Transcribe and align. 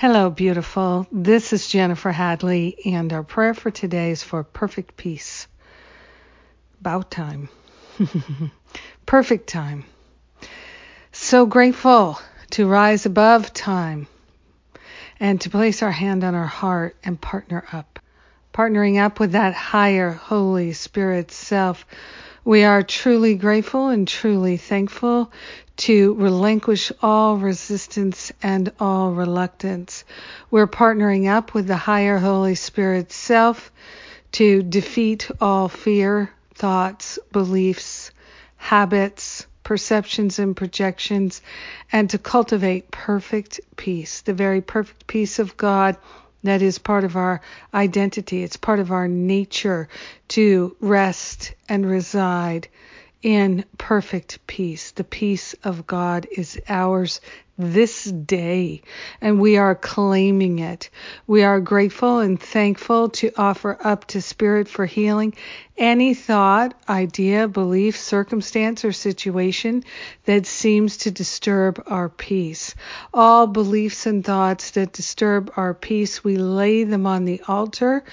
Hello, 0.00 0.30
beautiful. 0.30 1.06
This 1.12 1.52
is 1.52 1.68
Jennifer 1.68 2.10
Hadley, 2.10 2.74
and 2.86 3.12
our 3.12 3.22
prayer 3.22 3.52
for 3.52 3.70
today 3.70 4.12
is 4.12 4.22
for 4.22 4.42
perfect 4.42 4.96
peace. 4.96 5.46
About 6.80 7.10
time. 7.10 7.50
perfect 9.04 9.46
time. 9.50 9.84
So 11.12 11.44
grateful 11.44 12.18
to 12.52 12.66
rise 12.66 13.04
above 13.04 13.52
time 13.52 14.06
and 15.20 15.38
to 15.42 15.50
place 15.50 15.82
our 15.82 15.90
hand 15.90 16.24
on 16.24 16.34
our 16.34 16.46
heart 16.46 16.96
and 17.04 17.20
partner 17.20 17.66
up. 17.70 17.98
Partnering 18.54 18.98
up 18.98 19.20
with 19.20 19.32
that 19.32 19.52
higher 19.52 20.12
Holy 20.12 20.72
Spirit 20.72 21.30
self 21.30 21.84
we 22.44 22.64
are 22.64 22.82
truly 22.82 23.34
grateful 23.34 23.88
and 23.88 24.08
truly 24.08 24.56
thankful 24.56 25.30
to 25.80 26.12
relinquish 26.14 26.92
all 27.00 27.38
resistance 27.38 28.30
and 28.42 28.70
all 28.78 29.12
reluctance. 29.12 30.04
We're 30.50 30.66
partnering 30.66 31.26
up 31.26 31.54
with 31.54 31.66
the 31.66 31.76
higher 31.76 32.18
Holy 32.18 32.54
Spirit 32.54 33.10
self 33.10 33.72
to 34.32 34.62
defeat 34.62 35.30
all 35.40 35.68
fear, 35.68 36.30
thoughts, 36.54 37.18
beliefs, 37.32 38.10
habits, 38.58 39.46
perceptions, 39.62 40.38
and 40.38 40.54
projections, 40.54 41.40
and 41.90 42.10
to 42.10 42.18
cultivate 42.18 42.90
perfect 42.90 43.58
peace, 43.76 44.20
the 44.20 44.34
very 44.34 44.60
perfect 44.60 45.06
peace 45.06 45.38
of 45.38 45.56
God 45.56 45.96
that 46.42 46.60
is 46.60 46.78
part 46.78 47.04
of 47.04 47.16
our 47.16 47.40
identity. 47.72 48.42
It's 48.42 48.58
part 48.58 48.80
of 48.80 48.92
our 48.92 49.08
nature 49.08 49.88
to 50.28 50.76
rest 50.80 51.54
and 51.70 51.88
reside 51.88 52.68
in 53.22 53.64
perfect 53.76 54.38
peace. 54.46 54.92
The 54.92 55.04
peace 55.04 55.54
of 55.64 55.86
God 55.86 56.26
is 56.30 56.60
ours 56.68 57.20
this 57.58 58.04
day, 58.04 58.80
and 59.20 59.38
we 59.38 59.58
are 59.58 59.74
claiming 59.74 60.60
it. 60.60 60.88
We 61.26 61.42
are 61.42 61.60
grateful 61.60 62.20
and 62.20 62.40
thankful 62.40 63.10
to 63.10 63.32
offer 63.36 63.76
up 63.82 64.06
to 64.08 64.22
Spirit 64.22 64.66
for 64.66 64.86
healing 64.86 65.34
any 65.76 66.14
thought, 66.14 66.74
idea, 66.88 67.48
belief, 67.48 67.98
circumstance, 67.98 68.84
or 68.84 68.92
situation 68.92 69.84
that 70.24 70.46
seems 70.46 70.98
to 70.98 71.10
disturb 71.10 71.82
our 71.86 72.08
peace. 72.08 72.74
All 73.12 73.46
beliefs 73.46 74.06
and 74.06 74.24
thoughts 74.24 74.70
that 74.72 74.92
disturb 74.92 75.52
our 75.56 75.74
peace, 75.74 76.24
we 76.24 76.36
lay 76.36 76.84
them 76.84 77.06
on 77.06 77.26
the 77.26 77.42
altar 77.46 78.04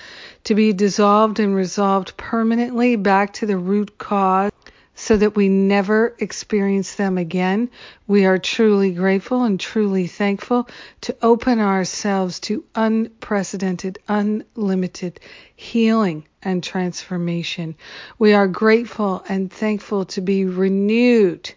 to 0.44 0.56
be 0.56 0.74
dissolved 0.74 1.40
and 1.40 1.56
resolved 1.56 2.18
permanently 2.18 2.98
back 2.98 3.34
to 3.34 3.46
the 3.46 3.58
root 3.58 3.98
cause 3.98 4.52
so 5.00 5.16
that 5.16 5.36
we 5.36 5.48
never 5.48 6.16
experience 6.17 6.95
them 6.95 7.20
again. 7.20 7.70
We 8.08 8.26
are 8.26 8.40
truly 8.40 8.92
grateful 8.92 9.44
and 9.44 9.59
truly 9.59 10.08
thankful 10.08 10.67
to 11.02 11.16
open 11.22 11.59
ourselves 11.59 12.40
to 12.42 12.64
unprecedented, 12.73 14.00
unlimited 14.08 15.20
healing 15.56 16.25
and 16.42 16.64
transformation. 16.64 17.75
We 18.18 18.34
are 18.34 18.48
grateful 18.48 19.23
and 19.30 19.53
thankful 19.53 20.06
to 20.06 20.22
be 20.22 20.45
renewed 20.45 21.53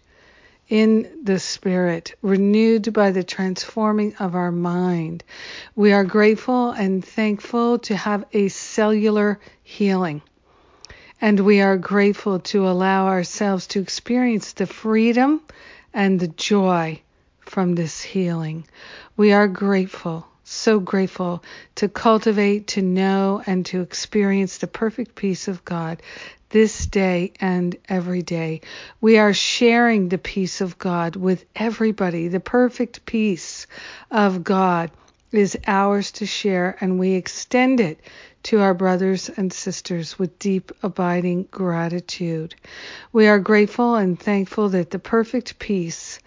in 0.68 1.11
the 1.24 1.41
Spirit, 1.41 2.14
renewed 2.20 2.92
by 2.92 3.11
the 3.11 3.24
transforming 3.24 4.14
of 4.16 4.34
our 4.34 4.52
mind. 4.52 5.24
We 5.74 5.92
are 5.92 6.05
grateful 6.05 6.72
and 6.72 7.02
thankful 7.02 7.78
to 7.80 7.96
have 7.96 8.27
a 8.34 8.48
cellular 8.48 9.41
healing 9.62 10.20
and 11.20 11.40
we 11.40 11.60
are 11.60 11.76
grateful 11.76 12.40
to 12.40 12.66
allow 12.66 13.06
ourselves 13.06 13.66
to 13.68 13.80
experience 13.80 14.52
the 14.52 14.66
freedom 14.66 15.40
and 15.92 16.18
the 16.18 16.28
joy 16.28 17.00
from 17.40 17.74
this 17.74 18.00
healing. 18.00 18.66
We 19.16 19.32
are 19.32 19.48
grateful, 19.48 20.27
so 20.44 20.80
grateful 20.80 21.42
to 21.77 21.88
cultivate, 21.88 22.68
to 22.68 22.82
know, 22.82 23.42
and 23.46 23.66
to 23.66 23.82
experience 23.82 24.58
the 24.58 24.66
perfect 24.66 25.14
peace 25.14 25.48
of 25.48 25.64
God 25.64 26.02
this 26.48 26.86
day 26.86 27.33
and 27.40 27.77
every 27.89 28.22
day. 28.22 28.61
We 29.00 29.18
are 29.18 29.33
sharing 29.33 30.08
the 30.08 30.18
peace 30.18 30.61
of 30.61 30.78
God 30.78 31.16
with 31.16 31.45
everybody. 31.55 32.28
The 32.28 32.40
perfect 32.40 33.05
peace 33.05 33.66
of 34.11 34.42
God 34.42 34.90
is 35.33 35.57
ours 35.67 36.11
to 36.11 36.27
share, 36.27 36.77
and 36.80 36.98
we 36.98 37.13
extend 37.13 37.80
it 37.80 38.01
to 38.42 38.61
our 38.61 38.74
brothers 38.74 39.29
and 39.29 39.52
sisters 39.52 40.18
with 40.18 40.39
deep, 40.39 40.73
abiding 40.83 41.46
gratitude. 41.51 42.55
We 43.13 43.29
are 43.29 43.39
grateful 43.39 43.95
and 43.95 44.19
thankful 44.19 44.70
that 44.70 44.90
the 44.90 44.98
perfect 44.98 45.58
peace 45.58 46.19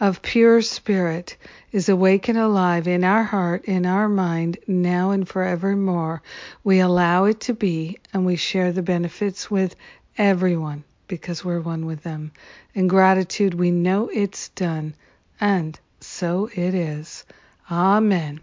of 0.00 0.22
pure 0.22 0.62
spirit 0.62 1.36
is 1.72 1.88
awake 1.88 2.28
and 2.28 2.38
alive 2.38 2.88
in 2.88 3.04
our 3.04 3.22
heart, 3.22 3.64
in 3.66 3.86
our 3.86 4.08
mind, 4.08 4.58
now 4.66 5.10
and 5.10 5.28
forevermore. 5.28 6.22
We 6.64 6.80
allow 6.80 7.24
it 7.24 7.40
to 7.40 7.54
be, 7.54 7.98
and 8.12 8.26
we 8.26 8.36
share 8.36 8.72
the 8.72 8.82
benefits 8.82 9.50
with 9.50 9.76
everyone 10.18 10.84
because 11.06 11.44
we're 11.44 11.60
one 11.60 11.86
with 11.86 12.02
them. 12.02 12.32
In 12.74 12.88
gratitude, 12.88 13.54
we 13.54 13.70
know 13.70 14.08
it's 14.12 14.48
done, 14.50 14.94
and 15.40 15.78
so 16.00 16.50
it 16.54 16.74
is. 16.74 17.24
Amen. 17.70 18.40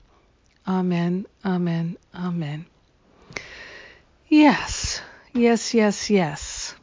Amen. 0.67 1.25
Amen. 1.45 1.97
Amen. 2.13 2.65
Yes, 4.27 5.01
yes, 5.33 5.73
yes, 5.73 6.09
yes. 6.09 6.75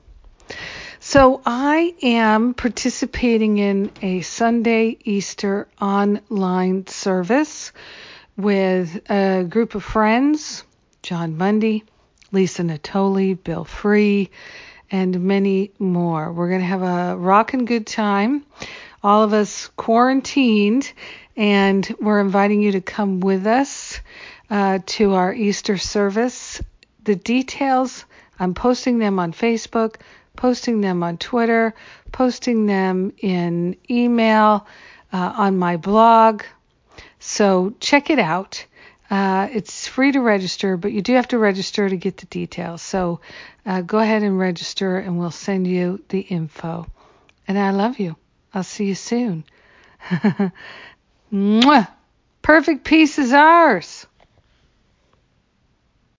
So 1.01 1.43
I 1.45 1.95
am 2.03 2.55
participating 2.55 3.59
in 3.59 3.91
a 4.01 4.23
Sunday 4.23 4.97
Easter 5.05 5.69
online 5.81 6.87
service 6.87 7.73
with 8.39 9.11
a 9.11 9.45
group 9.45 9.75
of 9.75 9.85
friends 9.85 10.65
Jon 11.03 11.37
Mundy, 11.37 11.85
Lisa 12.33 12.63
Natoli, 12.63 13.35
Bill 13.45 13.65
Free, 13.65 14.31
and 14.91 15.21
many 15.21 15.71
more. 15.79 16.33
We're 16.33 16.49
going 16.49 16.63
to 16.63 16.67
have 16.67 16.83
a 16.83 17.17
rockin' 17.19 17.67
good 17.67 17.87
time. 17.87 18.47
All 19.05 19.23
of 19.23 19.33
us 19.33 19.69
quarantined, 19.77 20.93
and 21.37 21.95
we're 22.01 22.21
inviting 22.21 22.61
you 22.61 22.73
to 22.73 22.81
come 22.81 23.21
with 23.21 23.47
us 23.47 24.01
uh, 24.51 24.81
to 24.87 25.15
our 25.15 25.33
Easter 25.33 25.79
service 25.79 26.61
the 27.05 27.15
details, 27.15 28.05
I'm 28.39 28.55
posting 28.55 28.99
them 28.99 29.19
on 29.19 29.33
Facebook, 29.33 29.97
posting 30.37 30.81
them 30.81 31.03
on 31.03 31.19
Twitter, 31.19 31.75
posting 32.13 32.67
them 32.67 33.13
in 33.19 33.77
email, 33.89 34.67
uh, 35.13 35.35
on 35.37 35.59
my 35.59 35.77
blog. 35.77 36.43
So 37.21 37.75
check 37.81 38.11
it 38.11 38.19
out. 38.19 38.65
Uh, 39.11 39.49
it's 39.53 39.87
free 39.87 40.13
to 40.13 40.21
register, 40.21 40.77
but 40.77 40.93
you 40.93 41.03
do 41.03 41.15
have 41.15 41.29
to 41.29 41.39
register 41.39 41.89
to 41.89 41.97
get 41.97 42.17
the 42.17 42.27
details. 42.27 42.83
So 42.83 43.21
uh, 43.65 43.83
go 43.83 43.99
ahead 43.99 44.23
and 44.23 44.39
register, 44.39 44.99
and 44.99 45.19
we'll 45.19 45.31
send 45.31 45.67
you 45.67 46.03
the 46.09 46.21
info. 46.21 46.87
And 47.47 47.59
I 47.59 47.71
love 47.71 47.99
you. 47.99 48.17
I'll 48.55 48.63
see 48.63 48.85
you 48.85 48.95
soon. 48.95 49.45
Perfect 52.43 52.85
peace 52.85 53.19
is 53.19 53.33
ours. 53.33 54.07